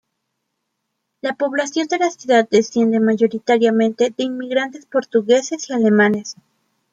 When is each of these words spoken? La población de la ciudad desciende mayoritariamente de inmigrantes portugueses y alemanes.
La 1.21 1.35
población 1.35 1.85
de 1.87 1.99
la 1.99 2.09
ciudad 2.09 2.47
desciende 2.49 2.99
mayoritariamente 2.99 4.09
de 4.09 4.23
inmigrantes 4.23 4.87
portugueses 4.87 5.69
y 5.69 5.73
alemanes. 5.73 6.37